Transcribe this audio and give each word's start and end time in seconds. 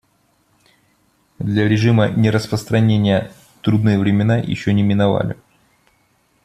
Для 1.37 1.67
режима 1.69 2.09
нераспространения 2.09 3.31
трудные 3.61 3.99
времена 3.99 4.37
еще 4.39 4.73
не 4.73 4.81
миновали. 4.81 5.37